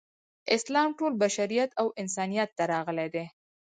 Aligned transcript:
اسلام 0.55 0.89
ټول 0.97 1.11
بشریت 1.23 1.69
او 1.81 1.87
انسانیت 2.01 2.49
ته 2.57 2.63
راغلی 2.73 3.07
دی. 3.13 3.25